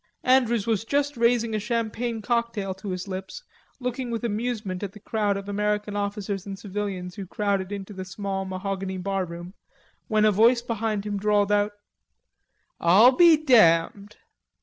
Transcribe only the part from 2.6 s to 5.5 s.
to his lips, looking with amusement at the crowd of